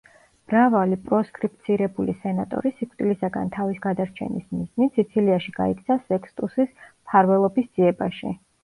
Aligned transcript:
მრავალი 0.51 0.95
პროსკრიფცირებული 1.09 2.15
სენატორი 2.23 2.71
სიკვდილისაგან 2.79 3.53
თავის 3.59 3.83
გადარჩენის 3.85 4.49
მიზნით 4.57 4.99
სიცილიაში 5.01 5.55
გაიქცა 5.63 6.03
სექსტუსის 6.11 6.77
მფარველობის 6.91 7.75
ძიებაში. 7.79 8.39